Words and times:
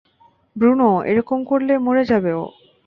Bruno, 0.55 0.89
এরকম 1.11 1.39
করলে 1.43 1.73
মরে 1.77 2.03
যাবে 2.05 2.31
ও! 2.33 2.45